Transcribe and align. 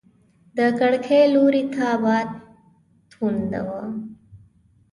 د 0.57 0.59
کړکۍ 0.79 1.23
لوري 1.35 1.63
ته 1.73 1.87
باد 2.03 2.29
تونده 3.11 3.61
و. 3.67 3.71